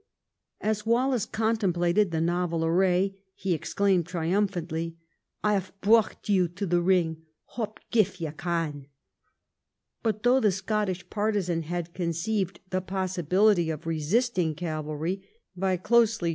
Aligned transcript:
As 0.61 0.83
Wallace 0.83 1.27
contemplated 1.27 2.09
the 2.09 2.19
novel 2.21 2.65
array, 2.65 3.19
he 3.35 3.53
ex 3.53 3.71
claimed 3.75 4.07
triumphantly," 4.07 4.97
I 5.43 5.53
half 5.53 5.79
brocht 5.79 6.27
you 6.27 6.47
to 6.47 6.65
the 6.65 6.81
ring, 6.81 7.21
hop 7.49 7.79
gif 7.91 8.19
ye 8.19 8.31
can." 8.31 8.87
But 10.01 10.23
though 10.23 10.39
the 10.39 10.51
Scottish 10.51 11.07
partisan 11.11 11.61
had 11.61 11.93
conceived 11.93 12.61
the 12.71 12.81
possibility 12.81 13.69
of 13.69 13.85
resisting 13.85 14.55
cavalry 14.55 15.21
by 15.55 15.77
closely 15.77 15.89
208 15.89 15.89
EDWARD 15.89 16.23
I 16.23 16.25
chap. 16.25 16.29